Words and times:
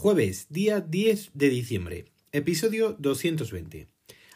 Jueves, 0.00 0.46
día 0.48 0.80
10 0.80 1.32
de 1.34 1.48
diciembre, 1.48 2.04
episodio 2.30 2.94
220. 3.00 3.88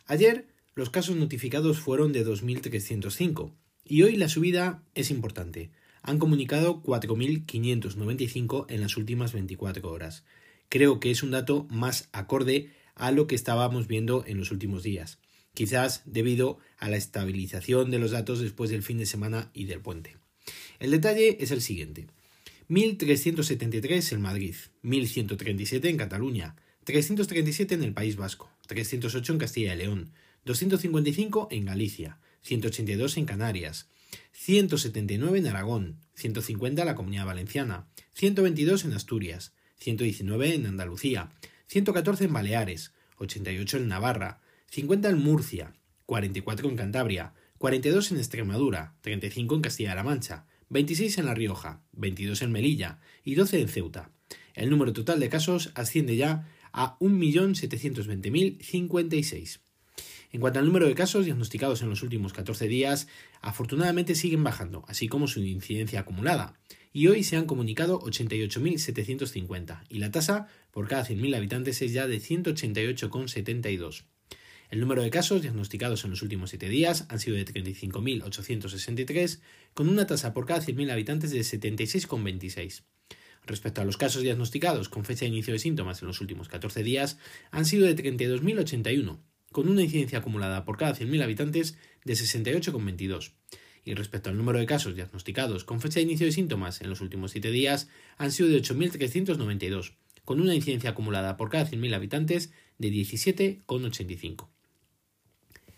Ayer 0.06 0.48
los 0.74 0.90
casos 0.90 1.14
notificados 1.14 1.78
fueron 1.78 2.12
de 2.12 2.26
2.305 2.26 3.52
y 3.84 4.02
hoy 4.02 4.16
la 4.16 4.28
subida 4.28 4.82
es 4.96 5.12
importante. 5.12 5.70
Han 6.02 6.18
comunicado 6.18 6.82
4.595 6.82 8.66
en 8.70 8.80
las 8.80 8.96
últimas 8.96 9.32
24 9.32 9.88
horas. 9.88 10.24
Creo 10.68 10.98
que 10.98 11.12
es 11.12 11.22
un 11.22 11.30
dato 11.30 11.68
más 11.70 12.08
acorde 12.10 12.70
a 12.96 13.12
lo 13.12 13.28
que 13.28 13.36
estábamos 13.36 13.86
viendo 13.86 14.24
en 14.26 14.38
los 14.38 14.50
últimos 14.50 14.82
días, 14.82 15.20
quizás 15.54 16.02
debido 16.06 16.58
a 16.76 16.88
la 16.88 16.96
estabilización 16.96 17.92
de 17.92 18.00
los 18.00 18.10
datos 18.10 18.40
después 18.40 18.70
del 18.70 18.82
fin 18.82 18.98
de 18.98 19.06
semana 19.06 19.52
y 19.54 19.66
del 19.66 19.80
puente. 19.80 20.16
El 20.80 20.90
detalle 20.90 21.36
es 21.38 21.52
el 21.52 21.62
siguiente. 21.62 22.08
1.373 22.72 24.12
en 24.12 24.22
Madrid, 24.22 24.54
1.137 24.82 25.90
en 25.90 25.98
Cataluña, 25.98 26.56
337 26.84 27.74
en 27.74 27.82
el 27.82 27.92
País 27.92 28.16
Vasco, 28.16 28.50
308 28.66 29.34
en 29.34 29.38
Castilla 29.38 29.74
y 29.74 29.76
León, 29.76 30.12
255 30.46 31.48
en 31.50 31.66
Galicia, 31.66 32.18
182 32.40 33.18
en 33.18 33.26
Canarias, 33.26 33.88
179 34.32 35.40
en 35.40 35.46
Aragón, 35.48 35.98
150 36.14 36.80
en 36.80 36.86
la 36.86 36.94
Comunidad 36.94 37.26
Valenciana, 37.26 37.88
122 38.14 38.86
en 38.86 38.94
Asturias, 38.94 39.52
119 39.76 40.54
en 40.54 40.64
Andalucía, 40.64 41.30
114 41.66 42.24
en 42.24 42.32
Baleares, 42.32 42.92
88 43.18 43.76
en 43.76 43.88
Navarra, 43.88 44.40
50 44.70 45.10
en 45.10 45.18
Murcia, 45.18 45.74
44 46.06 46.70
en 46.70 46.76
Cantabria, 46.76 47.34
42 47.58 48.12
en 48.12 48.16
Extremadura, 48.16 48.94
35 49.02 49.56
en 49.56 49.60
Castilla-La 49.60 50.04
Mancha, 50.04 50.46
26 50.72 51.18
en 51.18 51.26
La 51.26 51.34
Rioja, 51.34 51.82
22 51.92 52.40
en 52.40 52.50
Melilla 52.50 52.98
y 53.22 53.34
12 53.34 53.60
en 53.60 53.68
Ceuta. 53.68 54.10
El 54.54 54.70
número 54.70 54.94
total 54.94 55.20
de 55.20 55.28
casos 55.28 55.70
asciende 55.74 56.16
ya 56.16 56.48
a 56.72 56.98
1.720.056. 56.98 59.60
En 60.30 60.40
cuanto 60.40 60.60
al 60.60 60.64
número 60.64 60.88
de 60.88 60.94
casos 60.94 61.26
diagnosticados 61.26 61.82
en 61.82 61.90
los 61.90 62.02
últimos 62.02 62.32
14 62.32 62.68
días, 62.68 63.06
afortunadamente 63.42 64.14
siguen 64.14 64.44
bajando, 64.44 64.82
así 64.88 65.08
como 65.08 65.28
su 65.28 65.40
incidencia 65.40 66.00
acumulada, 66.00 66.58
y 66.90 67.08
hoy 67.08 67.22
se 67.22 67.36
han 67.36 67.44
comunicado 67.44 68.00
88.750, 68.00 69.82
y 69.90 69.98
la 69.98 70.10
tasa 70.10 70.48
por 70.70 70.88
cada 70.88 71.04
100.000 71.04 71.36
habitantes 71.36 71.82
es 71.82 71.92
ya 71.92 72.06
de 72.06 72.18
188,72. 72.18 74.04
El 74.72 74.80
número 74.80 75.02
de 75.02 75.10
casos 75.10 75.42
diagnosticados 75.42 76.02
en 76.04 76.10
los 76.12 76.22
últimos 76.22 76.48
7 76.48 76.66
días 76.70 77.04
han 77.10 77.18
sido 77.18 77.36
de 77.36 77.44
35.863, 77.44 79.40
con 79.74 79.90
una 79.90 80.06
tasa 80.06 80.32
por 80.32 80.46
cada 80.46 80.62
100.000 80.62 80.90
habitantes 80.90 81.30
de 81.30 81.40
76,26. 81.40 82.80
Respecto 83.44 83.82
a 83.82 83.84
los 83.84 83.98
casos 83.98 84.22
diagnosticados 84.22 84.88
con 84.88 85.04
fecha 85.04 85.26
de 85.26 85.26
inicio 85.26 85.52
de 85.52 85.58
síntomas 85.58 86.00
en 86.00 86.08
los 86.08 86.22
últimos 86.22 86.48
14 86.48 86.82
días, 86.82 87.18
han 87.50 87.66
sido 87.66 87.86
de 87.86 87.94
32.081, 87.94 89.20
con 89.52 89.68
una 89.68 89.82
incidencia 89.82 90.20
acumulada 90.20 90.64
por 90.64 90.78
cada 90.78 90.94
100.000 90.94 91.22
habitantes 91.22 91.76
de 92.06 92.14
68,22. 92.14 93.32
Y 93.84 93.92
respecto 93.92 94.30
al 94.30 94.38
número 94.38 94.58
de 94.58 94.64
casos 94.64 94.94
diagnosticados 94.94 95.64
con 95.64 95.82
fecha 95.82 95.96
de 95.96 96.04
inicio 96.04 96.24
de 96.24 96.32
síntomas 96.32 96.80
en 96.80 96.88
los 96.88 97.02
últimos 97.02 97.32
7 97.32 97.50
días, 97.50 97.90
han 98.16 98.32
sido 98.32 98.48
de 98.48 98.62
8.392, 98.62 99.96
con 100.24 100.40
una 100.40 100.54
incidencia 100.54 100.88
acumulada 100.88 101.36
por 101.36 101.50
cada 101.50 101.68
100.000 101.68 101.94
habitantes 101.94 102.54
de 102.78 102.88
17,85. 102.88 104.51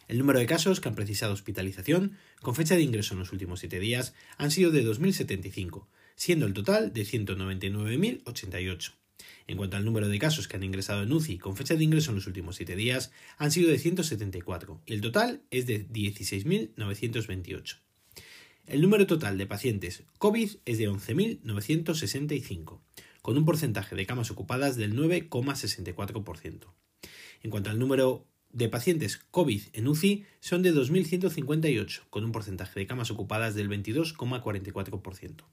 El 0.08 0.19
número 0.19 0.38
de 0.38 0.47
casos 0.47 0.80
que 0.80 0.88
han 0.88 0.94
precisado 0.94 1.33
hospitalización 1.33 2.16
con 2.41 2.55
fecha 2.55 2.77
de 2.77 2.83
ingreso 2.83 3.14
en 3.14 3.20
los 3.20 3.33
últimos 3.33 3.60
7 3.60 3.80
días 3.80 4.14
han 4.36 4.50
sido 4.50 4.70
de 4.70 4.84
2.075, 4.84 5.86
siendo 6.16 6.47
el 6.47 6.52
total 6.52 6.92
de 6.92 7.02
199.088. 7.02 8.92
En 9.47 9.56
cuanto 9.56 9.77
al 9.77 9.84
número 9.84 10.08
de 10.08 10.19
casos 10.19 10.48
que 10.48 10.56
han 10.56 10.62
ingresado 10.62 11.02
en 11.02 11.12
UCI 11.12 11.38
con 11.38 11.56
fecha 11.56 11.75
de 11.75 11.84
ingreso 11.84 12.10
en 12.10 12.16
los 12.16 12.26
últimos 12.26 12.56
7 12.56 12.76
días, 12.76 13.12
han 13.38 13.50
sido 13.50 13.70
de 13.70 13.78
174 13.78 14.82
y 14.87 14.94
el 14.94 15.00
total 15.00 15.42
es 15.50 15.66
de 15.66 15.87
16.928. 15.88 17.78
El 18.66 18.81
número 18.81 19.06
total 19.06 19.36
de 19.36 19.47
pacientes 19.47 20.04
COVID 20.19 20.56
es 20.65 20.78
de 20.78 20.88
11.965, 20.88 22.81
con 23.21 23.36
un 23.36 23.44
porcentaje 23.44 23.94
de 23.94 24.06
camas 24.06 24.31
ocupadas 24.31 24.76
del 24.76 24.97
9,64%. 24.97 26.72
En 27.42 27.50
cuanto 27.50 27.69
al 27.69 27.78
número 27.78 28.26
de 28.54 28.69
pacientes 28.69 29.20
COVID 29.32 29.62
en 29.72 29.88
UCI 29.88 30.25
son 30.38 30.62
de 30.62 30.72
2.158, 30.72 32.03
con 32.09 32.25
un 32.25 32.31
porcentaje 32.31 32.78
de 32.78 32.87
camas 32.87 33.10
ocupadas 33.10 33.56
del 33.56 33.69
22,44%. 33.69 35.44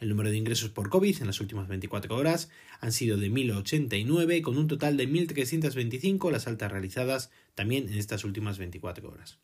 El 0.00 0.08
número 0.08 0.30
de 0.30 0.38
ingresos 0.38 0.70
por 0.70 0.88
COVID 0.88 1.20
en 1.20 1.26
las 1.26 1.40
últimas 1.40 1.68
24 1.68 2.16
horas 2.16 2.48
han 2.80 2.90
sido 2.90 3.18
de 3.18 3.30
1.089, 3.30 4.40
con 4.40 4.56
un 4.56 4.66
total 4.66 4.96
de 4.96 5.06
1.325 5.08 6.32
las 6.32 6.46
altas 6.46 6.72
realizadas 6.72 7.30
también 7.54 7.86
en 7.88 7.98
estas 7.98 8.24
últimas 8.24 8.56
24 8.58 9.10
horas. 9.10 9.38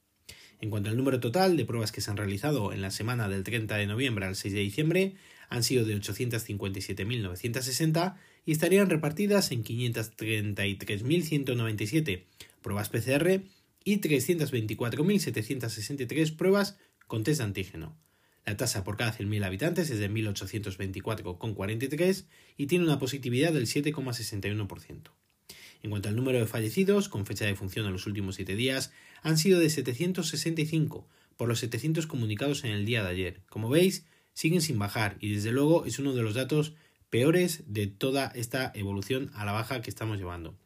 En 0.60 0.70
cuanto 0.70 0.88
al 0.88 0.96
número 0.96 1.20
total 1.20 1.56
de 1.56 1.64
pruebas 1.66 1.92
que 1.92 2.00
se 2.00 2.10
han 2.10 2.16
realizado 2.16 2.72
en 2.72 2.80
la 2.80 2.90
semana 2.90 3.28
del 3.28 3.44
30 3.44 3.76
de 3.76 3.86
noviembre 3.86 4.24
al 4.24 4.34
6 4.34 4.54
de 4.54 4.60
diciembre, 4.60 5.14
han 5.50 5.62
sido 5.62 5.84
de 5.84 5.94
857.960 5.96 8.16
y 8.44 8.52
estarían 8.52 8.90
repartidas 8.90 9.52
en 9.52 9.62
533.197 9.62 12.24
pruebas 12.62 12.88
PCR 12.88 13.42
y 13.84 14.00
324.763 14.00 16.36
pruebas 16.36 16.78
con 17.06 17.22
test 17.24 17.38
de 17.38 17.44
antígeno. 17.44 17.96
La 18.44 18.56
tasa 18.56 18.84
por 18.84 18.96
cada 18.96 19.16
100.000 19.16 19.44
habitantes 19.44 19.90
es 19.90 19.98
de 19.98 20.10
1.824,43 20.10 22.24
y 22.56 22.66
tiene 22.66 22.86
una 22.86 22.98
positividad 22.98 23.52
del 23.52 23.66
7,61%. 23.66 25.10
En 25.82 25.90
cuanto 25.90 26.08
al 26.08 26.16
número 26.16 26.38
de 26.38 26.46
fallecidos, 26.46 27.08
con 27.08 27.26
fecha 27.26 27.44
de 27.44 27.54
función 27.54 27.86
en 27.86 27.92
los 27.92 28.06
últimos 28.06 28.36
7 28.36 28.56
días, 28.56 28.92
han 29.22 29.38
sido 29.38 29.60
de 29.60 29.70
765 29.70 31.06
por 31.36 31.48
los 31.48 31.60
700 31.60 32.06
comunicados 32.06 32.64
en 32.64 32.72
el 32.72 32.86
día 32.86 33.02
de 33.02 33.10
ayer. 33.10 33.42
Como 33.48 33.68
veis, 33.68 34.06
siguen 34.32 34.60
sin 34.60 34.78
bajar 34.78 35.16
y 35.20 35.34
desde 35.34 35.52
luego 35.52 35.84
es 35.84 35.98
uno 35.98 36.14
de 36.14 36.22
los 36.22 36.34
datos 36.34 36.74
peores 37.10 37.62
de 37.66 37.86
toda 37.86 38.32
esta 38.34 38.72
evolución 38.74 39.30
a 39.34 39.44
la 39.44 39.52
baja 39.52 39.82
que 39.82 39.90
estamos 39.90 40.18
llevando. 40.18 40.56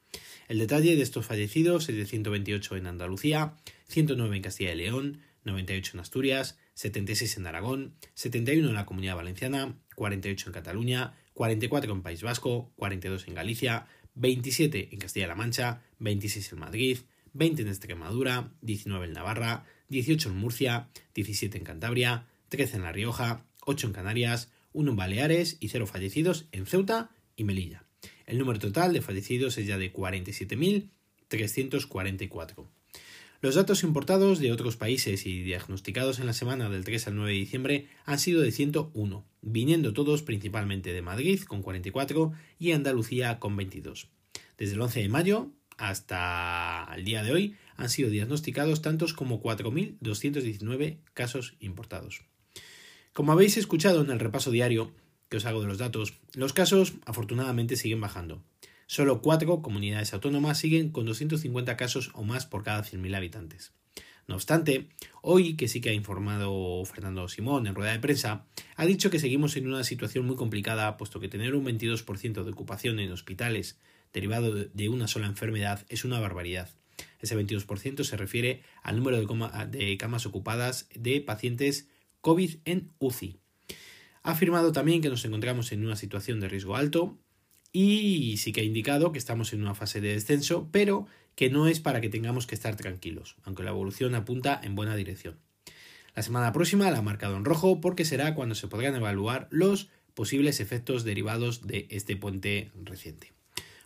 El 0.48 0.58
detalle 0.58 0.96
de 0.96 1.02
estos 1.02 1.26
fallecidos 1.26 1.88
es 1.88 1.96
de 1.96 2.06
128 2.06 2.76
en 2.76 2.86
Andalucía, 2.86 3.56
109 3.88 4.36
en 4.36 4.42
Castilla 4.42 4.72
y 4.72 4.76
León, 4.76 5.20
98 5.44 5.92
en 5.94 6.00
Asturias, 6.00 6.58
76 6.74 7.36
en 7.36 7.46
Aragón, 7.46 7.94
71 8.14 8.68
en 8.68 8.74
la 8.74 8.86
Comunidad 8.86 9.16
Valenciana, 9.16 9.78
48 9.94 10.48
en 10.48 10.52
Cataluña, 10.52 11.14
44 11.34 11.92
en 11.92 12.02
País 12.02 12.22
Vasco, 12.22 12.72
42 12.76 13.28
en 13.28 13.34
Galicia, 13.34 13.86
27 14.14 14.90
en 14.92 14.98
Castilla-La 14.98 15.34
Mancha, 15.34 15.82
26 15.98 16.52
en 16.52 16.58
Madrid, 16.58 16.98
20 17.32 17.62
en 17.62 17.68
Extremadura, 17.68 18.52
19 18.60 19.06
en 19.06 19.12
Navarra, 19.12 19.64
18 19.88 20.28
en 20.28 20.36
Murcia, 20.36 20.88
17 21.14 21.56
en 21.58 21.64
Cantabria, 21.64 22.26
13 22.48 22.76
en 22.76 22.82
La 22.82 22.92
Rioja, 22.92 23.46
8 23.64 23.86
en 23.86 23.92
Canarias, 23.92 24.50
1 24.72 24.90
en 24.90 24.96
Baleares 24.96 25.56
y 25.60 25.68
0 25.68 25.86
fallecidos 25.86 26.46
en 26.52 26.66
Ceuta 26.66 27.10
y 27.36 27.44
Melilla. 27.44 27.84
El 28.32 28.38
número 28.38 28.58
total 28.58 28.92
de 28.94 29.02
fallecidos 29.02 29.58
es 29.58 29.66
ya 29.66 29.76
de 29.76 29.92
47.344. 29.92 32.66
Los 33.42 33.56
datos 33.56 33.82
importados 33.82 34.38
de 34.38 34.52
otros 34.52 34.78
países 34.78 35.26
y 35.26 35.42
diagnosticados 35.42 36.18
en 36.18 36.24
la 36.24 36.32
semana 36.32 36.70
del 36.70 36.82
3 36.82 37.08
al 37.08 37.16
9 37.16 37.30
de 37.30 37.38
diciembre 37.38 37.88
han 38.06 38.18
sido 38.18 38.40
de 38.40 38.50
101, 38.50 39.26
viniendo 39.42 39.92
todos 39.92 40.22
principalmente 40.22 40.94
de 40.94 41.02
Madrid 41.02 41.42
con 41.42 41.60
44 41.60 42.32
y 42.58 42.72
Andalucía 42.72 43.38
con 43.38 43.54
22. 43.54 44.08
Desde 44.56 44.76
el 44.76 44.80
11 44.80 45.02
de 45.02 45.08
mayo 45.10 45.50
hasta 45.76 46.90
el 46.96 47.04
día 47.04 47.22
de 47.22 47.32
hoy 47.32 47.56
han 47.76 47.90
sido 47.90 48.08
diagnosticados 48.08 48.80
tantos 48.80 49.12
como 49.12 49.42
4.219 49.42 51.00
casos 51.12 51.54
importados. 51.60 52.22
Como 53.12 53.32
habéis 53.32 53.58
escuchado 53.58 54.00
en 54.00 54.10
el 54.10 54.20
repaso 54.20 54.50
diario 54.50 54.90
que 55.32 55.38
os 55.38 55.46
hago 55.46 55.62
de 55.62 55.66
los 55.66 55.78
datos, 55.78 56.12
los 56.34 56.52
casos 56.52 56.92
afortunadamente 57.06 57.76
siguen 57.76 58.02
bajando. 58.02 58.44
Solo 58.86 59.22
cuatro 59.22 59.62
comunidades 59.62 60.12
autónomas 60.12 60.58
siguen 60.58 60.90
con 60.90 61.06
250 61.06 61.74
casos 61.78 62.10
o 62.12 62.22
más 62.22 62.44
por 62.44 62.62
cada 62.62 62.84
100.000 62.84 63.16
habitantes. 63.16 63.72
No 64.28 64.34
obstante, 64.34 64.90
hoy 65.22 65.56
que 65.56 65.68
sí 65.68 65.80
que 65.80 65.88
ha 65.88 65.94
informado 65.94 66.84
Fernando 66.84 67.26
Simón 67.28 67.66
en 67.66 67.74
rueda 67.74 67.92
de 67.92 68.00
prensa, 68.00 68.44
ha 68.76 68.84
dicho 68.84 69.08
que 69.08 69.18
seguimos 69.18 69.56
en 69.56 69.68
una 69.68 69.84
situación 69.84 70.26
muy 70.26 70.36
complicada, 70.36 70.98
puesto 70.98 71.18
que 71.18 71.28
tener 71.28 71.54
un 71.54 71.64
22% 71.64 72.44
de 72.44 72.50
ocupación 72.50 72.98
en 72.98 73.10
hospitales 73.10 73.80
derivado 74.12 74.52
de 74.52 74.88
una 74.90 75.08
sola 75.08 75.28
enfermedad 75.28 75.86
es 75.88 76.04
una 76.04 76.20
barbaridad. 76.20 76.68
Ese 77.20 77.38
22% 77.38 78.04
se 78.04 78.16
refiere 78.18 78.64
al 78.82 78.98
número 78.98 79.18
de, 79.18 79.78
de 79.78 79.96
camas 79.96 80.26
ocupadas 80.26 80.90
de 80.94 81.22
pacientes 81.22 81.88
COVID 82.20 82.56
en 82.66 82.92
UCI. 82.98 83.38
Ha 84.22 84.32
afirmado 84.32 84.72
también 84.72 85.02
que 85.02 85.08
nos 85.08 85.24
encontramos 85.24 85.72
en 85.72 85.84
una 85.84 85.96
situación 85.96 86.40
de 86.40 86.48
riesgo 86.48 86.76
alto 86.76 87.18
y 87.72 88.36
sí 88.36 88.52
que 88.52 88.60
ha 88.60 88.64
indicado 88.64 89.12
que 89.12 89.18
estamos 89.18 89.52
en 89.52 89.62
una 89.62 89.74
fase 89.74 90.00
de 90.00 90.12
descenso, 90.12 90.68
pero 90.70 91.06
que 91.34 91.50
no 91.50 91.66
es 91.66 91.80
para 91.80 92.00
que 92.00 92.08
tengamos 92.08 92.46
que 92.46 92.54
estar 92.54 92.76
tranquilos, 92.76 93.36
aunque 93.44 93.62
la 93.62 93.70
evolución 93.70 94.14
apunta 94.14 94.60
en 94.62 94.74
buena 94.74 94.94
dirección. 94.94 95.38
La 96.14 96.22
semana 96.22 96.52
próxima 96.52 96.90
la 96.90 96.98
ha 96.98 97.02
marcado 97.02 97.36
en 97.36 97.44
rojo 97.44 97.80
porque 97.80 98.04
será 98.04 98.34
cuando 98.34 98.54
se 98.54 98.68
podrán 98.68 98.94
evaluar 98.94 99.48
los 99.50 99.88
posibles 100.14 100.60
efectos 100.60 101.04
derivados 101.04 101.66
de 101.66 101.86
este 101.90 102.16
puente 102.16 102.70
reciente. 102.84 103.32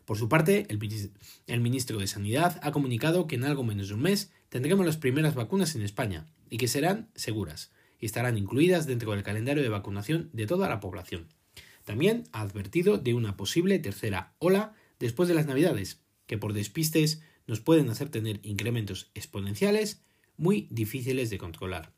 Por 0.05 0.19
su 0.19 0.29
parte, 0.29 0.67
el, 0.69 1.61
ministro 1.61 1.99
de 1.99 2.07
Sanidad 2.07 2.61
ha 2.63 2.73
comunicado 2.73 3.27
que 3.27 3.37
en 3.37 3.45
algo 3.45 3.65
menos 3.65 3.89
de 3.89 3.95
un 3.95 4.03
mes 4.03 4.33
tendremos 4.49 4.85
las 4.85 4.97
primeras 4.97 5.35
vacunas 5.35 5.75
en 5.77 5.83
España 5.83 6.27
y 6.51 6.59
que 6.59 6.69
serán 6.69 7.09
seguras 7.15 7.73
y 8.01 8.07
estarán 8.07 8.39
incluidas 8.39 8.87
dentro 8.87 9.13
del 9.13 9.23
calendario 9.23 9.63
de 9.63 9.69
vacunación 9.69 10.31
de 10.33 10.47
toda 10.47 10.69
la 10.69 10.81
población. 10.81 11.29
También 11.85 12.25
ha 12.33 12.41
advertido 12.41 12.99
de 12.99 13.15
una 13.15 13.37
posible 13.37 13.79
tercera 13.79 14.35
ola 14.39 14.75
después 14.99 15.29
de 15.29 15.35
las 15.35 15.47
Navidades, 15.47 16.01
que 16.27 16.39
por 16.39 16.53
despistes 16.53 17.23
nos 17.47 17.61
pueden 17.61 17.89
hacer 17.91 18.09
tener 18.09 18.41
incrementos 18.43 19.11
exponenciales 19.15 20.03
muy 20.37 20.69
difíciles 20.71 21.31
de 21.31 21.39
controlar. 21.39 21.93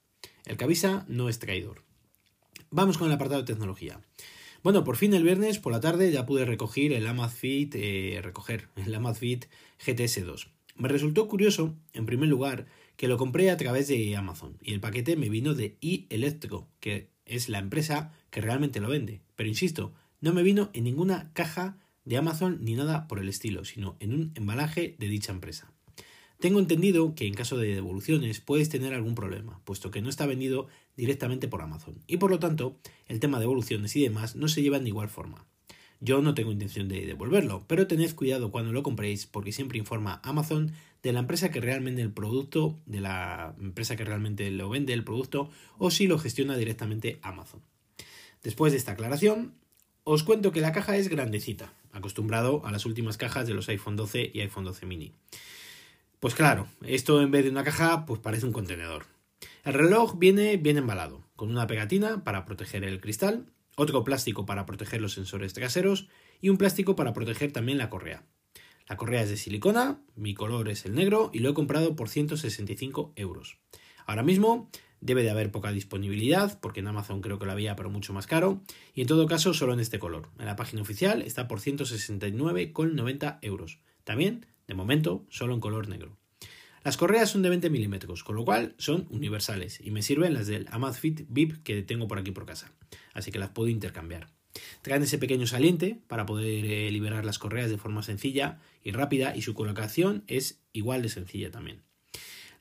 El 0.45 0.57
que 0.57 0.65
avisa 0.65 1.05
no 1.09 1.29
es 1.29 1.39
traidor. 1.39 1.85
Vamos 2.71 2.99
con 2.99 3.09
el 3.09 3.15
apartado 3.15 3.41
de 3.41 3.47
tecnología. 3.47 4.01
Bueno, 4.63 4.85
por 4.85 4.97
fin 4.97 5.15
el 5.15 5.23
viernes 5.23 5.59
por 5.59 5.73
la 5.73 5.81
tarde 5.81 6.11
ya 6.11 6.27
pude 6.27 6.45
recoger 6.45 6.93
el 6.93 7.07
Amazfit, 7.07 7.75
eh, 7.77 8.21
recoger 8.23 8.69
el 8.77 8.95
Amazfit 8.95 9.47
GTS2. 9.85 10.49
Me 10.77 10.89
resultó 10.89 11.29
curioso, 11.29 11.75
en 11.93 12.07
primer 12.07 12.29
lugar, 12.29 12.67
que 12.99 13.07
lo 13.07 13.17
compré 13.17 13.49
a 13.51 13.57
través 13.57 13.87
de 13.87 14.17
Amazon 14.17 14.59
y 14.61 14.75
el 14.75 14.81
paquete 14.81 15.15
me 15.15 15.29
vino 15.29 15.55
de 15.55 15.79
eElectro, 15.81 16.67
que 16.81 17.11
es 17.27 17.49
la 17.49 17.61
empresa 17.61 18.13
que 18.31 18.41
realmente 18.41 18.81
lo 18.81 18.89
vende. 18.89 19.21
Pero 19.37 19.49
insisto, 19.49 19.95
no 20.21 20.35
me 20.35 20.43
vino 20.43 20.69
en 20.73 20.83
ninguna 20.83 21.31
caja 21.33 21.79
de 22.05 22.17
Amazon 22.17 22.59
ni 22.61 22.75
nada 22.75 23.07
por 23.07 23.21
el 23.21 23.29
estilo, 23.29 23.65
sino 23.65 23.97
en 24.01 24.13
un 24.13 24.33
embalaje 24.35 24.97
de 24.99 25.09
dicha 25.09 25.31
empresa. 25.31 25.73
Tengo 26.41 26.59
entendido 26.59 27.15
que 27.15 27.29
en 27.29 27.35
caso 27.35 27.57
de 27.57 27.73
devoluciones 27.73 28.41
puedes 28.41 28.69
tener 28.69 28.93
algún 28.95 29.15
problema, 29.15 29.61
puesto 29.65 29.93
que 29.93 30.03
no 30.03 30.09
está 30.09 30.27
vendido 30.27 30.67
directamente 30.97 31.47
por 31.47 31.63
Amazon, 31.63 32.03
y 32.09 32.17
por 32.17 32.33
lo 32.33 32.41
tanto 32.41 32.81
el 33.07 33.21
tema 33.21 33.39
de 33.39 33.43
devoluciones 33.43 33.95
y 33.95 34.03
demás 34.03 34.35
no 34.35 34.49
se 34.49 34.61
llevan 34.61 34.83
de 34.83 34.91
igual 34.91 35.09
forma. 35.09 35.47
Yo 36.01 36.23
no 36.23 36.35
tengo 36.35 36.53
intención 36.53 36.89
de 36.89 37.05
devolverlo, 37.07 37.65
pero 37.67 37.89
tened 37.89 38.15
cuidado 38.15 38.51
cuando 38.53 38.73
lo 38.73 38.85
compréis 38.85 39.27
porque 39.27 39.53
siempre 39.53 39.79
informa 39.79 40.21
Amazon 40.23 40.73
de 41.03 41.13
la 41.13 41.21
empresa 41.21 41.51
que 41.51 41.61
realmente 41.61 42.03
el 42.03 42.13
producto, 42.13 42.79
de 42.87 43.01
la 43.01 43.55
empresa 43.61 43.97
que 43.97 44.05
realmente 44.05 44.51
lo 44.51 44.69
vende 44.69 44.93
el 44.93 45.05
producto 45.05 45.51
o 45.77 45.91
si 45.91 46.07
lo 46.07 46.19
gestiona 46.19 46.57
directamente 46.57 47.19
Amazon. 47.23 47.63
Después 48.43 48.73
de 48.73 48.79
esta 48.79 48.93
aclaración, 48.93 49.55
os 50.05 50.23
cuento 50.23 50.53
que 50.53 50.61
la 50.61 50.73
caja 50.73 50.97
es 50.97 51.09
grandecita, 51.09 51.73
acostumbrado 51.93 52.65
a 52.65 52.71
las 52.71 52.87
últimas 52.87 53.17
cajas 53.17 53.47
de 53.47 53.55
los 53.55 53.69
iPhone 53.69 53.97
12 53.97 54.31
y 54.33 54.41
iPhone 54.41 54.65
12 54.65 54.87
mini. 54.87 55.13
Pues 56.21 56.35
claro, 56.35 56.69
esto 56.83 57.21
en 57.21 57.31
vez 57.31 57.45
de 57.45 57.51
una 57.51 57.65
caja, 57.65 58.07
pues 58.07 58.21
parece 58.21 58.47
un 58.47 58.53
contenedor. 58.53 59.07
El 59.65 59.75
reloj 59.75 60.19
viene 60.19 60.57
bien 60.57 60.79
embalado, 60.79 61.23
con 61.37 61.51
una 61.51 61.67
pegatina 61.67 62.25
para 62.25 62.45
proteger 62.45 62.85
el 62.85 63.01
cristal, 63.01 63.47
otro 63.79 64.05
plástico 64.05 64.45
para 64.45 64.67
proteger 64.67 65.01
los 65.01 65.15
sensores 65.15 65.55
traseros 65.55 66.09
y 66.41 66.51
un 66.51 66.59
plástico 66.59 66.97
para 66.97 67.13
proteger 67.13 67.53
también 67.53 67.79
la 67.79 67.89
correa. 67.89 68.27
La 68.89 68.97
correa 68.97 69.23
es 69.23 69.31
de 69.31 69.37
silicona, 69.37 70.03
mi 70.15 70.35
color 70.35 70.69
es 70.69 70.85
el 70.85 70.95
negro 70.95 71.31
y 71.33 71.39
lo 71.39 71.51
he 71.51 71.55
comprado 71.55 71.97
por 71.97 72.09
165 72.09 73.13
euros. 73.17 73.59
Ahora 74.07 74.23
mismo 74.23 74.71
debe 75.01 75.23
de 75.23 75.31
haber 75.31 75.51
poca 75.51 75.71
disponibilidad, 75.71 76.59
porque 76.61 76.81
en 76.81 76.89
Amazon 76.89 77.21
creo 77.21 77.39
que 77.39 77.47
lo 77.47 77.53
había, 77.53 77.77
pero 77.77 77.91
mucho 77.91 78.13
más 78.13 78.27
caro, 78.27 78.63
y 78.95 79.03
en 79.03 79.07
todo 79.07 79.27
caso 79.27 79.55
solo 79.55 79.75
en 79.75 79.81
este 79.81 79.99
color. 79.99 80.31
En 80.39 80.47
la 80.47 80.57
página 80.57 80.83
oficial 80.83 81.23
está 81.23 81.47
por 81.47 81.61
169,90 81.61 83.39
euros. 83.43 83.79
También 84.05 84.47
de 84.69 84.75
momento, 84.75 85.25
solo 85.31 85.55
en 85.55 85.61
color 85.61 85.89
negro. 85.89 86.19
Las 86.85 86.97
correas 86.97 87.31
son 87.31 87.43
de 87.43 87.49
20 87.49 87.71
milímetros, 87.71 88.25
con 88.25 88.37
lo 88.37 88.45
cual 88.45 88.75
son 88.79 89.07
universales 89.11 89.81
y 89.83 89.91
me 89.91 90.03
sirven 90.03 90.35
las 90.35 90.47
del 90.47 90.67
Amazfit 90.71 91.27
VIP 91.29 91.63
que 91.63 91.83
tengo 91.83 92.09
por 92.09 92.19
aquí 92.19 92.31
por 92.31 92.47
casa, 92.47 92.73
así 93.15 93.31
que 93.31 93.39
las 93.39 93.51
puedo 93.51 93.69
intercambiar. 93.69 94.29
Traen 94.83 95.03
ese 95.03 95.19
pequeño 95.19 95.47
saliente 95.47 96.01
para 96.07 96.27
poder 96.27 96.65
eh, 96.65 96.91
liberar 96.91 97.25
las 97.25 97.39
correas 97.39 97.71
de 97.71 97.79
forma 97.79 98.03
sencilla 98.03 98.61
y 98.83 98.93
rápida 98.93 99.37
y 99.37 99.43
su 99.43 99.55
colocación 99.55 100.25
es 100.27 100.61
igual 100.73 101.03
de 101.03 101.09
sencilla 101.09 101.51
también. 101.51 101.83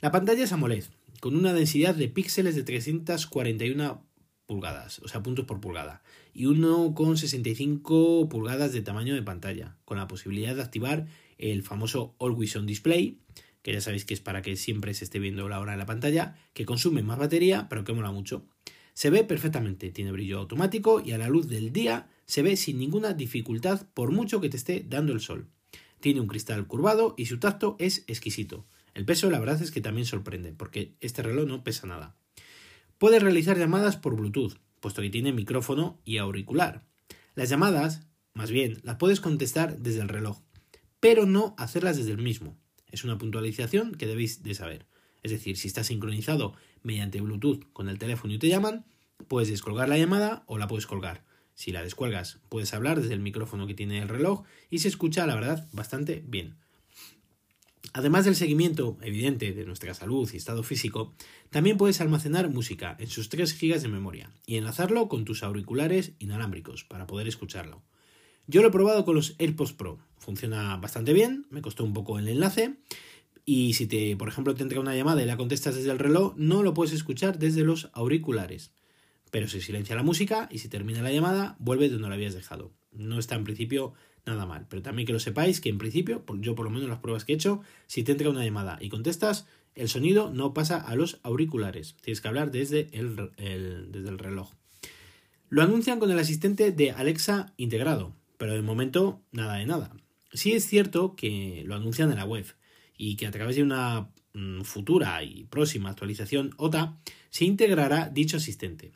La 0.02 0.12
pantalla 0.12 0.44
es 0.44 0.52
AMOLED, 0.52 0.86
con 1.20 1.36
una 1.36 1.54
densidad 1.54 1.96
de 1.96 2.08
píxeles 2.08 2.56
de 2.56 2.64
341 2.64 4.06
pulgadas, 4.46 5.00
o 5.00 5.08
sea, 5.08 5.24
puntos 5.24 5.46
por 5.46 5.60
pulgada, 5.60 6.04
y 6.34 6.46
1,65 6.46 8.28
pulgadas 8.30 8.74
de 8.74 8.82
tamaño 8.82 9.16
de 9.16 9.24
pantalla, 9.24 9.76
con 9.86 9.98
la 9.98 10.08
posibilidad 10.08 10.56
de 10.56 10.62
activar 10.62 11.08
el 11.38 11.64
famoso 11.64 12.16
Always 12.20 12.56
On 12.56 12.66
Display, 12.66 13.20
que 13.62 13.74
ya 13.74 13.82
sabéis 13.82 14.06
que 14.06 14.14
es 14.14 14.22
para 14.22 14.42
que 14.42 14.56
siempre 14.56 14.94
se 14.94 15.04
esté 15.04 15.20
viendo 15.20 15.48
la 15.50 15.60
hora 15.60 15.74
en 15.74 15.80
la 15.80 15.86
pantalla, 15.86 16.36
que 16.54 16.66
consume 16.66 17.04
más 17.04 17.18
batería, 17.18 17.68
pero 17.70 17.84
que 17.84 17.94
mola 17.94 18.12
mucho. 18.12 18.46
Se 18.94 19.10
ve 19.10 19.24
perfectamente, 19.24 19.92
tiene 19.92 20.12
brillo 20.12 20.40
automático 20.40 21.02
y 21.04 21.12
a 21.12 21.18
la 21.18 21.30
luz 21.30 21.48
del 21.48 21.72
día 21.72 22.10
se 22.26 22.42
ve 22.42 22.56
sin 22.58 22.80
ninguna 22.80 23.14
dificultad 23.14 23.88
por 23.94 24.12
mucho 24.12 24.42
que 24.42 24.50
te 24.50 24.58
esté 24.58 24.86
dando 24.88 25.14
el 25.14 25.22
sol. 25.22 25.48
Tiene 26.00 26.22
un 26.22 26.28
cristal 26.28 26.66
curvado 26.68 27.14
y 27.18 27.26
su 27.26 27.40
tacto 27.40 27.76
es 27.80 28.04
exquisito. 28.08 28.66
El 28.94 29.06
peso 29.06 29.30
la 29.30 29.40
verdad 29.40 29.62
es 29.62 29.72
que 29.72 29.82
también 29.82 30.06
sorprende, 30.06 30.54
porque 30.54 30.96
este 31.00 31.22
reloj 31.22 31.48
no 31.48 31.64
pesa 31.64 31.88
nada. 31.88 32.16
Puedes 32.98 33.22
realizar 33.22 33.58
llamadas 33.58 33.98
por 33.98 34.16
Bluetooth, 34.16 34.58
puesto 34.80 35.02
que 35.02 35.10
tiene 35.10 35.32
micrófono 35.34 36.02
y 36.04 36.18
auricular. 36.18 36.84
Las 37.36 37.50
llamadas, 37.50 38.08
más 38.34 38.50
bien, 38.50 38.80
las 38.84 38.96
puedes 38.96 39.20
contestar 39.20 39.78
desde 39.78 40.02
el 40.02 40.10
reloj 40.10 40.40
pero 41.00 41.26
no 41.26 41.56
hacerlas 41.58 41.98
desde 41.98 42.12
el 42.12 42.18
mismo. 42.18 42.58
Es 42.92 43.04
una 43.04 43.18
puntualización 43.18 43.96
que 43.96 44.08
debéis 44.08 44.44
de 44.44 44.54
saber. 44.54 44.86
Es 45.24 45.32
decir, 45.32 45.58
si 45.58 45.68
está 45.68 45.84
sincronizado 45.84 46.54
mediante 46.84 47.22
Bluetooth 47.22 47.66
con 47.74 47.90
el 47.90 48.00
teléfono 48.00 48.34
y 48.34 48.40
te 48.40 48.48
llaman, 48.50 48.86
puedes 49.28 49.50
descolgar 49.50 49.90
la 49.90 49.98
llamada 49.98 50.44
o 50.48 50.58
la 50.58 50.68
puedes 50.68 50.88
colgar. 50.88 51.26
Si 51.56 51.72
la 51.72 51.84
descuelgas, 51.84 52.40
puedes 52.50 52.74
hablar 52.74 53.02
desde 53.02 53.16
el 53.16 53.20
micrófono 53.20 53.66
que 53.66 53.74
tiene 53.74 54.00
el 54.00 54.10
reloj 54.10 54.44
y 54.70 54.80
se 54.80 54.88
escucha, 54.88 55.26
la 55.26 55.36
verdad, 55.36 55.68
bastante 55.74 56.24
bien. 56.28 56.56
Además 57.94 58.26
del 58.26 58.36
seguimiento 58.36 58.98
evidente 59.02 59.54
de 59.54 59.66
nuestra 59.66 59.96
salud 59.96 60.30
y 60.32 60.38
estado 60.38 60.62
físico, 60.62 61.16
también 61.50 61.78
puedes 61.78 62.00
almacenar 62.00 62.50
música 62.50 62.96
en 63.00 63.08
sus 63.08 63.30
3 63.30 63.60
GB 63.60 63.82
de 63.82 63.88
memoria 63.88 64.30
y 64.46 64.58
enlazarlo 64.58 65.08
con 65.08 65.26
tus 65.26 65.42
auriculares 65.42 66.14
inalámbricos 66.20 66.84
para 66.84 67.08
poder 67.08 67.28
escucharlo. 67.28 67.82
Yo 68.48 68.62
lo 68.62 68.70
he 68.70 68.72
probado 68.72 69.04
con 69.04 69.16
los 69.16 69.36
AirPods 69.40 69.74
Pro. 69.74 70.00
Funciona 70.18 70.78
bastante 70.78 71.14
bien, 71.14 71.46
me 71.50 71.62
costó 71.62 71.84
un 71.84 71.94
poco 71.94 72.18
el 72.18 72.30
enlace. 72.30 72.76
Y 73.46 73.74
si 73.74 73.88
te, 73.88 74.16
por 74.16 74.30
ejemplo, 74.30 74.56
te 74.56 74.64
entra 74.64 74.80
una 74.80 74.96
llamada 74.96 75.22
y 75.22 75.26
la 75.26 75.38
contestas 75.38 75.76
desde 75.76 75.92
el 75.92 76.00
reloj, 76.00 76.34
no 76.38 76.64
lo 76.64 76.74
puedes 76.74 76.94
escuchar 76.94 77.40
desde 77.40 77.64
los 77.64 77.90
auriculares. 77.94 78.72
Pero 79.32 79.48
se 79.48 79.62
silencia 79.62 79.96
la 79.96 80.04
música 80.04 80.48
y 80.52 80.60
si 80.60 80.70
termina 80.70 81.02
la 81.02 81.12
llamada, 81.12 81.58
vuelve 81.60 81.90
donde 81.90 82.08
lo 82.08 82.14
habías 82.14 82.34
dejado. 82.34 82.72
No 82.92 83.20
está 83.20 83.36
en 83.36 83.44
principio 83.44 83.94
nada 84.26 84.46
mal. 84.46 84.66
Pero 84.70 84.82
también 84.82 85.06
que 85.06 85.14
lo 85.14 85.20
sepáis 85.20 85.60
que 85.60 85.70
en 85.70 85.78
principio, 85.78 86.24
yo 86.40 86.56
por 86.56 86.66
lo 86.66 86.72
menos 86.72 86.90
las 86.90 87.00
pruebas 87.00 87.26
que 87.26 87.34
he 87.34 87.36
hecho, 87.36 87.62
si 87.88 88.04
te 88.04 88.14
entra 88.14 88.30
una 88.30 88.46
llamada 88.46 88.78
y 88.82 88.90
contestas, 88.90 89.46
el 89.76 89.90
sonido 89.90 90.32
no 90.32 90.54
pasa 90.54 90.78
a 90.78 90.96
los 90.96 91.20
auriculares. 91.24 91.96
Tienes 92.02 92.22
que 92.22 92.28
hablar 92.28 92.52
desde 92.52 92.88
el, 92.92 93.16
desde 93.92 94.10
el 94.10 94.20
reloj. 94.20 94.52
Lo 95.50 95.62
anuncian 95.62 96.00
con 96.00 96.12
el 96.12 96.20
asistente 96.20 96.72
de 96.72 96.92
Alexa 96.92 97.54
integrado. 97.58 98.14
Pero 98.38 98.54
de 98.54 98.62
momento, 98.62 99.22
nada 99.32 99.56
de 99.56 99.66
nada. 99.66 99.92
Sí 100.34 100.54
es 100.54 100.66
cierto 100.66 101.16
que 101.16 101.64
lo 101.66 101.76
anuncian 101.76 102.12
en 102.12 102.18
la 102.18 102.26
web 102.26 102.46
y 102.98 103.16
que 103.16 103.28
a 103.28 103.32
través 103.32 103.56
de 103.56 103.64
una 103.64 104.10
mm, 104.34 104.62
futura 104.62 105.24
y 105.24 105.46
próxima 105.46 105.90
actualización 105.90 106.54
OTA 106.58 106.98
se 107.30 107.46
integrará 107.46 108.10
dicho 108.10 108.38
asistente. 108.38 108.92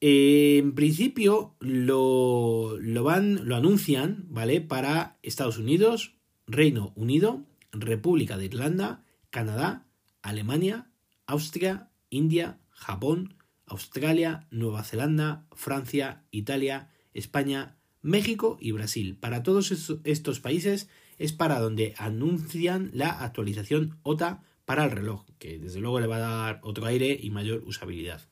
en 0.00 0.74
principio 0.74 1.56
lo, 1.60 2.76
lo, 2.80 3.04
van, 3.04 3.46
lo 3.46 3.56
anuncian, 3.56 4.24
¿vale? 4.28 4.60
Para 4.60 5.18
Estados 5.22 5.58
Unidos, 5.58 6.14
Reino 6.46 6.92
Unido, 6.96 7.44
República 7.72 8.36
de 8.38 8.46
Irlanda, 8.46 9.04
Canadá, 9.30 9.86
Alemania, 10.22 10.90
Austria, 11.26 11.90
India, 12.08 12.58
Japón, 12.70 13.34
Australia, 13.66 14.46
Nueva 14.50 14.82
Zelanda, 14.82 15.46
Francia, 15.52 16.24
Italia, 16.30 16.90
España, 17.14 17.76
México 18.02 18.58
y 18.60 18.72
Brasil. 18.72 19.16
Para 19.18 19.42
todos 19.42 19.72
estos 20.04 20.40
países 20.40 20.88
es 21.18 21.32
para 21.32 21.60
donde 21.60 21.94
anuncian 21.98 22.90
la 22.94 23.10
actualización 23.10 23.98
OTA 24.02 24.42
para 24.64 24.84
el 24.84 24.90
reloj, 24.90 25.24
que 25.38 25.58
desde 25.58 25.80
luego 25.80 26.00
le 26.00 26.06
va 26.06 26.16
a 26.16 26.20
dar 26.20 26.60
otro 26.62 26.86
aire 26.86 27.18
y 27.20 27.30
mayor 27.30 27.62
usabilidad. 27.66 28.22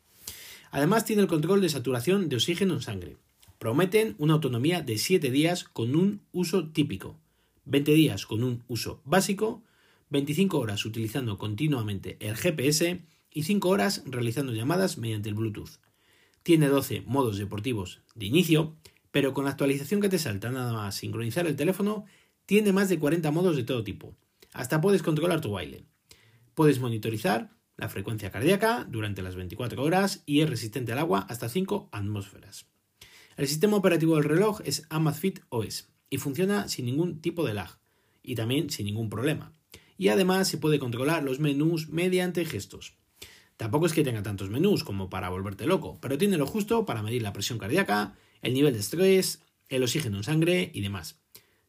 Además 0.71 1.05
tiene 1.05 1.23
el 1.23 1.29
control 1.29 1.61
de 1.61 1.69
saturación 1.69 2.29
de 2.29 2.37
oxígeno 2.37 2.75
en 2.75 2.83
sangre. 2.83 3.17
Prometen 3.59 4.15
una 4.19 4.35
autonomía 4.35 4.83
de 4.83 4.99
7 4.99 5.31
días 5.31 5.65
con 5.65 5.97
un 5.97 6.21
uso 6.33 6.69
típico, 6.69 7.19
20 7.65 7.93
días 7.93 8.25
con 8.25 8.45
un 8.45 8.63
uso 8.69 9.03
básico, 9.05 9.63
25 10.11 10.59
horas 10.59 10.85
utilizando 10.87 11.37
continuamente 11.39 12.17
el 12.21 12.37
GPS 12.37 13.03
y 13.31 13.43
5 13.43 13.69
horas 13.69 14.03
realizando 14.07 14.53
llamadas 14.53 14.97
mediante 14.97 15.29
el 15.29 15.35
Bluetooth. 15.35 15.81
Tiene 16.43 16.69
12 16.69 17.03
modos 17.03 17.37
deportivos 17.37 18.01
de 18.15 18.27
inicio 18.27 18.77
pero 19.11 19.35
con 19.35 19.45
la 19.45 19.51
actualización 19.51 20.01
que 20.01 20.09
te 20.09 20.19
salta 20.19 20.51
nada 20.51 20.73
más 20.73 20.97
sincronizar 20.97 21.47
el 21.47 21.57
teléfono, 21.57 22.05
tiene 22.47 22.73
más 22.73 22.89
de 22.89 22.99
40 22.99 23.31
modos 23.31 23.57
de 23.57 23.65
todo 23.65 23.85
tipo. 23.85 24.17
Hasta 24.53 24.81
puedes 24.81 25.03
controlar 25.03 25.41
tu 25.41 25.53
baile. 25.53 25.85
Puedes 26.55 26.81
monitorizar 26.81 27.51
la 27.77 27.89
frecuencia 27.89 28.31
cardíaca 28.31 28.87
durante 28.89 29.23
las 29.23 29.37
24 29.37 29.83
horas 29.83 30.23
y 30.27 30.41
es 30.41 30.51
resistente 30.51 30.93
al 30.93 30.99
agua 30.99 31.27
hasta 31.29 31.49
5 31.49 31.91
atmósferas. 31.93 32.67
El 33.37 33.47
sistema 33.47 33.77
operativo 33.77 34.17
del 34.17 34.25
reloj 34.25 34.61
es 34.65 34.85
Amazfit 34.91 35.41
OS 35.51 35.89
y 36.11 36.19
funciona 36.19 36.69
sin 36.69 36.87
ningún 36.87 37.21
tipo 37.21 37.47
de 37.47 37.55
lag 37.55 37.79
y 38.23 38.35
también 38.35 38.69
sin 38.71 38.87
ningún 38.87 39.09
problema. 39.09 39.53
Y 39.97 40.09
además 40.09 40.49
se 40.49 40.59
puede 40.59 40.79
controlar 40.79 41.23
los 41.23 41.39
menús 41.39 41.89
mediante 41.89 42.45
gestos. 42.45 42.97
Tampoco 43.57 43.87
es 43.87 43.93
que 43.93 44.05
tenga 44.05 44.23
tantos 44.23 44.51
menús 44.51 44.85
como 44.85 45.09
para 45.09 45.29
volverte 45.29 45.67
loco, 45.67 45.99
pero 46.01 46.19
tiene 46.19 46.37
lo 46.37 46.47
justo 46.47 46.85
para 46.85 47.03
medir 47.03 47.23
la 47.23 47.33
presión 47.33 47.59
cardíaca, 47.59 48.17
el 48.43 48.55
nivel 48.55 48.73
de 48.73 48.81
estrés, 48.81 49.43
el 49.69 49.83
oxígeno 49.83 50.19
en 50.19 50.25
sangre 50.25 50.71
y 50.73 50.81
demás. 50.81 51.21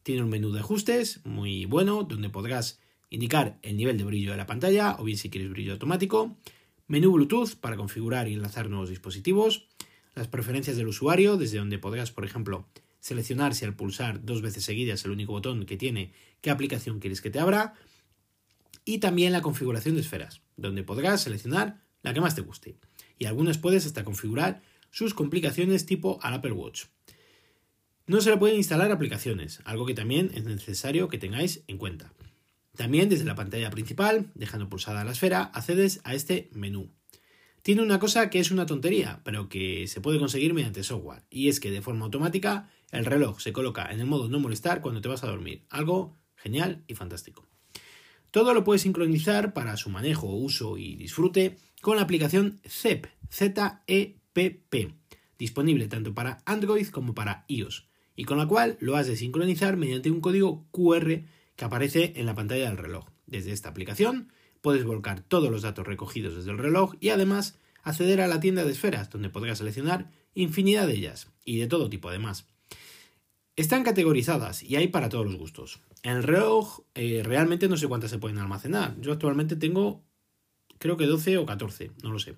Tiene 0.02 0.22
un 0.22 0.30
menú 0.30 0.52
de 0.52 0.60
ajustes 0.60 1.20
muy 1.24 1.64
bueno 1.66 2.04
donde 2.04 2.30
podrás 2.30 2.80
indicar 3.10 3.58
el 3.62 3.76
nivel 3.76 3.98
de 3.98 4.04
brillo 4.04 4.30
de 4.30 4.36
la 4.36 4.46
pantalla 4.46 4.96
o 4.98 5.04
bien 5.04 5.18
si 5.18 5.30
quieres 5.30 5.50
brillo 5.50 5.72
automático, 5.72 6.36
menú 6.86 7.12
Bluetooth 7.12 7.56
para 7.56 7.76
configurar 7.76 8.28
y 8.28 8.34
enlazar 8.34 8.70
nuevos 8.70 8.88
dispositivos, 8.88 9.68
las 10.14 10.28
preferencias 10.28 10.76
del 10.76 10.88
usuario 10.88 11.36
desde 11.36 11.58
donde 11.58 11.78
podrás, 11.78 12.10
por 12.10 12.24
ejemplo, 12.24 12.66
seleccionar 13.00 13.54
si 13.54 13.64
al 13.64 13.74
pulsar 13.74 14.24
dos 14.24 14.42
veces 14.42 14.64
seguidas 14.64 15.04
el 15.04 15.10
único 15.10 15.32
botón 15.32 15.66
que 15.66 15.76
tiene 15.76 16.12
qué 16.40 16.50
aplicación 16.50 17.00
quieres 17.00 17.20
que 17.20 17.30
te 17.30 17.40
abra 17.40 17.74
y 18.84 18.98
también 18.98 19.32
la 19.32 19.42
configuración 19.42 19.94
de 19.94 20.00
esferas, 20.00 20.40
donde 20.56 20.82
podrás 20.82 21.22
seleccionar 21.22 21.82
la 22.02 22.14
que 22.14 22.20
más 22.20 22.34
te 22.34 22.40
guste. 22.40 22.76
Y 23.18 23.26
algunas 23.26 23.58
puedes 23.58 23.86
hasta 23.86 24.04
configurar 24.04 24.62
sus 24.90 25.14
complicaciones 25.14 25.86
tipo 25.86 26.18
al 26.22 26.34
Apple 26.34 26.52
Watch. 26.52 26.84
No 28.06 28.20
se 28.20 28.30
le 28.30 28.36
pueden 28.36 28.56
instalar 28.56 28.90
aplicaciones, 28.90 29.60
algo 29.64 29.86
que 29.86 29.94
también 29.94 30.30
es 30.34 30.44
necesario 30.44 31.08
que 31.08 31.18
tengáis 31.18 31.62
en 31.68 31.78
cuenta. 31.78 32.12
También 32.76 33.08
desde 33.08 33.24
la 33.24 33.34
pantalla 33.34 33.70
principal, 33.70 34.30
dejando 34.34 34.68
pulsada 34.68 35.04
la 35.04 35.12
esfera, 35.12 35.42
accedes 35.42 36.00
a 36.04 36.14
este 36.14 36.50
menú. 36.52 36.90
Tiene 37.62 37.82
una 37.82 37.98
cosa 37.98 38.30
que 38.30 38.40
es 38.40 38.50
una 38.50 38.66
tontería, 38.66 39.20
pero 39.22 39.48
que 39.48 39.86
se 39.86 40.00
puede 40.00 40.18
conseguir 40.18 40.54
mediante 40.54 40.82
software, 40.82 41.24
y 41.30 41.48
es 41.48 41.60
que 41.60 41.70
de 41.70 41.82
forma 41.82 42.06
automática 42.06 42.70
el 42.90 43.04
reloj 43.04 43.40
se 43.40 43.52
coloca 43.52 43.90
en 43.92 44.00
el 44.00 44.06
modo 44.06 44.28
no 44.28 44.40
molestar 44.40 44.80
cuando 44.80 45.00
te 45.00 45.08
vas 45.08 45.22
a 45.22 45.28
dormir, 45.28 45.66
algo 45.68 46.16
genial 46.36 46.84
y 46.88 46.94
fantástico. 46.94 47.46
Todo 48.30 48.54
lo 48.54 48.64
puedes 48.64 48.82
sincronizar 48.82 49.52
para 49.52 49.76
su 49.76 49.90
manejo, 49.90 50.28
uso 50.28 50.78
y 50.78 50.96
disfrute 50.96 51.58
con 51.80 51.96
la 51.96 52.02
aplicación 52.02 52.60
ZEP, 52.66 53.06
Disponible 55.38 55.88
tanto 55.88 56.12
para 56.12 56.42
Android 56.44 56.88
como 56.88 57.14
para 57.14 57.46
iOS, 57.48 57.88
y 58.14 58.24
con 58.24 58.36
la 58.36 58.46
cual 58.46 58.76
lo 58.80 58.96
has 58.96 59.06
de 59.06 59.16
sincronizar 59.16 59.78
mediante 59.78 60.10
un 60.10 60.20
código 60.20 60.66
QR 60.70 61.22
que 61.56 61.64
aparece 61.64 62.12
en 62.16 62.26
la 62.26 62.34
pantalla 62.34 62.66
del 62.68 62.76
reloj. 62.76 63.06
Desde 63.26 63.52
esta 63.52 63.70
aplicación 63.70 64.32
puedes 64.60 64.84
volcar 64.84 65.22
todos 65.22 65.50
los 65.50 65.62
datos 65.62 65.86
recogidos 65.86 66.36
desde 66.36 66.50
el 66.50 66.58
reloj 66.58 66.94
y 67.00 67.08
además 67.08 67.58
acceder 67.82 68.20
a 68.20 68.28
la 68.28 68.40
tienda 68.40 68.64
de 68.64 68.72
esferas, 68.72 69.08
donde 69.08 69.30
podrás 69.30 69.58
seleccionar 69.58 70.10
infinidad 70.34 70.86
de 70.86 70.94
ellas 70.94 71.28
y 71.44 71.58
de 71.58 71.66
todo 71.66 71.88
tipo 71.88 72.10
además. 72.10 72.46
Están 73.56 73.82
categorizadas 73.82 74.62
y 74.62 74.76
hay 74.76 74.88
para 74.88 75.08
todos 75.08 75.24
los 75.24 75.36
gustos. 75.36 75.80
En 76.02 76.16
el 76.16 76.22
reloj 76.22 76.80
eh, 76.94 77.22
realmente 77.24 77.68
no 77.68 77.76
sé 77.76 77.88
cuántas 77.88 78.10
se 78.10 78.18
pueden 78.18 78.38
almacenar. 78.38 79.00
Yo 79.00 79.12
actualmente 79.12 79.56
tengo 79.56 80.02
creo 80.78 80.96
que 80.96 81.06
12 81.06 81.38
o 81.38 81.46
14, 81.46 81.92
no 82.02 82.12
lo 82.12 82.18
sé. 82.18 82.36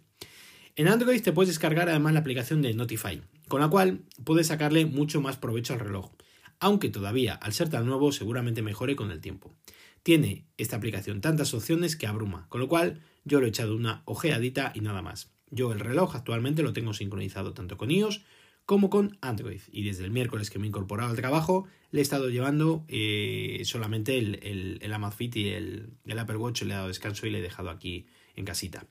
En 0.74 0.88
Android 0.88 1.20
te 1.20 1.32
puedes 1.32 1.50
descargar 1.50 1.90
además 1.90 2.14
la 2.14 2.20
aplicación 2.20 2.62
de 2.62 2.72
Notify, 2.72 3.20
con 3.46 3.60
la 3.60 3.68
cual 3.68 4.04
puedes 4.24 4.46
sacarle 4.46 4.86
mucho 4.86 5.20
más 5.20 5.36
provecho 5.36 5.74
al 5.74 5.80
reloj, 5.80 6.12
aunque 6.60 6.88
todavía 6.88 7.34
al 7.34 7.52
ser 7.52 7.68
tan 7.68 7.84
nuevo 7.84 8.10
seguramente 8.10 8.62
mejore 8.62 8.96
con 8.96 9.10
el 9.10 9.20
tiempo. 9.20 9.54
Tiene 10.02 10.46
esta 10.56 10.76
aplicación 10.76 11.20
tantas 11.20 11.52
opciones 11.52 11.94
que 11.94 12.06
abruma, 12.06 12.46
con 12.48 12.62
lo 12.62 12.68
cual 12.68 13.02
yo 13.24 13.38
lo 13.38 13.46
he 13.46 13.50
echado 13.50 13.76
una 13.76 14.02
ojeadita 14.06 14.72
y 14.74 14.80
nada 14.80 15.02
más. 15.02 15.30
Yo 15.50 15.72
el 15.72 15.80
reloj 15.80 16.16
actualmente 16.16 16.62
lo 16.62 16.72
tengo 16.72 16.94
sincronizado 16.94 17.52
tanto 17.52 17.76
con 17.76 17.90
iOS 17.90 18.22
como 18.64 18.88
con 18.88 19.18
Android. 19.20 19.60
Y 19.70 19.84
desde 19.84 20.04
el 20.04 20.10
miércoles 20.10 20.48
que 20.48 20.58
me 20.58 20.64
he 20.64 20.68
incorporado 20.68 21.10
al 21.10 21.16
trabajo, 21.16 21.66
le 21.90 22.00
he 22.00 22.02
estado 22.02 22.30
llevando 22.30 22.86
eh, 22.88 23.60
solamente 23.66 24.16
el, 24.16 24.40
el, 24.42 24.78
el, 24.80 24.92
Amazfit 24.94 25.36
y 25.36 25.48
el, 25.50 25.90
el, 26.06 26.18
Apple 26.18 26.36
Watch, 26.36 26.62
le 26.62 26.72
he 26.72 26.76
dado 26.76 26.88
descanso 26.88 27.26
y 27.26 27.30
le 27.30 27.40
he 27.40 27.42
dejado 27.42 27.68
aquí 27.68 28.06
en 28.34 28.46
casita. 28.46 28.86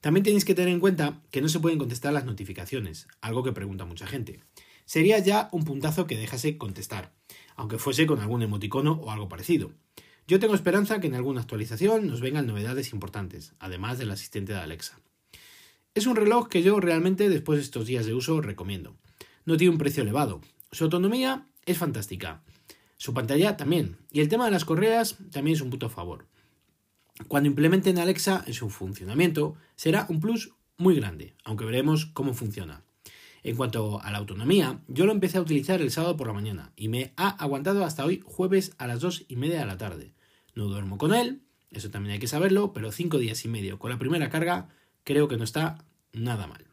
También 0.00 0.24
tenéis 0.24 0.44
que 0.44 0.54
tener 0.54 0.72
en 0.72 0.80
cuenta 0.80 1.20
que 1.30 1.42
no 1.42 1.48
se 1.48 1.60
pueden 1.60 1.78
contestar 1.78 2.12
las 2.12 2.24
notificaciones, 2.24 3.06
algo 3.20 3.42
que 3.42 3.52
pregunta 3.52 3.84
mucha 3.84 4.06
gente. 4.06 4.40
Sería 4.86 5.18
ya 5.18 5.48
un 5.52 5.64
puntazo 5.64 6.06
que 6.06 6.16
dejase 6.16 6.56
contestar, 6.56 7.12
aunque 7.54 7.78
fuese 7.78 8.06
con 8.06 8.20
algún 8.20 8.42
emoticono 8.42 8.92
o 8.92 9.10
algo 9.10 9.28
parecido. 9.28 9.72
Yo 10.26 10.40
tengo 10.40 10.54
esperanza 10.54 11.00
que 11.00 11.08
en 11.08 11.14
alguna 11.14 11.40
actualización 11.40 12.06
nos 12.06 12.20
vengan 12.20 12.46
novedades 12.46 12.92
importantes, 12.92 13.52
además 13.58 13.98
del 13.98 14.10
asistente 14.10 14.52
de 14.52 14.60
Alexa. 14.60 15.00
Es 15.94 16.06
un 16.06 16.16
reloj 16.16 16.48
que 16.48 16.62
yo 16.62 16.80
realmente 16.80 17.28
después 17.28 17.58
de 17.58 17.64
estos 17.64 17.86
días 17.86 18.06
de 18.06 18.14
uso 18.14 18.40
recomiendo. 18.40 18.96
No 19.44 19.56
tiene 19.56 19.72
un 19.72 19.78
precio 19.78 20.02
elevado. 20.02 20.40
Su 20.72 20.84
autonomía 20.84 21.46
es 21.66 21.78
fantástica. 21.78 22.42
Su 22.96 23.12
pantalla 23.12 23.56
también. 23.56 23.96
Y 24.12 24.20
el 24.20 24.28
tema 24.28 24.44
de 24.44 24.52
las 24.52 24.64
correas 24.64 25.16
también 25.30 25.56
es 25.56 25.62
un 25.62 25.70
puto 25.70 25.90
favor. 25.90 26.26
Cuando 27.28 27.48
implementen 27.48 27.98
Alexa 27.98 28.42
en 28.46 28.54
su 28.54 28.70
funcionamiento, 28.70 29.56
será 29.76 30.06
un 30.08 30.20
plus 30.20 30.52
muy 30.76 30.96
grande, 30.96 31.34
aunque 31.44 31.64
veremos 31.64 32.06
cómo 32.06 32.34
funciona. 32.34 32.82
En 33.42 33.56
cuanto 33.56 34.00
a 34.02 34.10
la 34.10 34.18
autonomía, 34.18 34.80
yo 34.88 35.06
lo 35.06 35.12
empecé 35.12 35.38
a 35.38 35.42
utilizar 35.42 35.80
el 35.80 35.90
sábado 35.90 36.16
por 36.16 36.26
la 36.26 36.32
mañana 36.34 36.72
y 36.76 36.88
me 36.88 37.12
ha 37.16 37.28
aguantado 37.28 37.84
hasta 37.84 38.04
hoy 38.04 38.22
jueves 38.24 38.74
a 38.78 38.86
las 38.86 39.00
2 39.00 39.26
y 39.28 39.36
media 39.36 39.60
de 39.60 39.66
la 39.66 39.78
tarde. 39.78 40.12
No 40.54 40.64
duermo 40.64 40.98
con 40.98 41.14
él, 41.14 41.42
eso 41.70 41.90
también 41.90 42.14
hay 42.14 42.18
que 42.18 42.26
saberlo, 42.26 42.72
pero 42.72 42.92
5 42.92 43.18
días 43.18 43.44
y 43.44 43.48
medio 43.48 43.78
con 43.78 43.90
la 43.90 43.98
primera 43.98 44.28
carga 44.28 44.68
creo 45.04 45.28
que 45.28 45.36
no 45.36 45.44
está 45.44 45.84
nada 46.12 46.46
mal. 46.46 46.66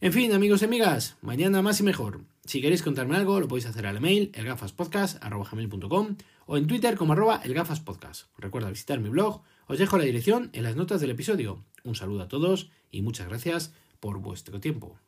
En 0.00 0.12
fin, 0.12 0.32
amigos 0.32 0.62
y 0.62 0.66
amigas, 0.66 1.16
mañana 1.22 1.62
más 1.62 1.80
y 1.80 1.82
mejor. 1.82 2.20
Si 2.44 2.60
queréis 2.60 2.82
contarme 2.82 3.16
algo, 3.16 3.40
lo 3.40 3.48
podéis 3.48 3.66
hacer 3.66 3.86
al 3.86 3.96
email 3.96 4.30
elgafaspodcast.com 4.34 6.16
o 6.46 6.56
en 6.56 6.66
Twitter 6.66 6.96
como 6.96 7.12
arroba 7.12 7.40
elgafaspodcast. 7.42 8.26
Recuerda 8.38 8.70
visitar 8.70 9.00
mi 9.00 9.08
blog, 9.08 9.42
os 9.66 9.78
dejo 9.78 9.98
la 9.98 10.04
dirección 10.04 10.50
en 10.52 10.62
las 10.62 10.76
notas 10.76 11.00
del 11.00 11.10
episodio. 11.10 11.64
Un 11.84 11.94
saludo 11.94 12.22
a 12.22 12.28
todos 12.28 12.70
y 12.90 13.02
muchas 13.02 13.28
gracias 13.28 13.72
por 14.00 14.20
vuestro 14.20 14.60
tiempo. 14.60 14.98